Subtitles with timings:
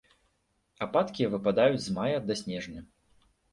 [0.85, 2.81] Ападкі выпадаюць з мая да снежня.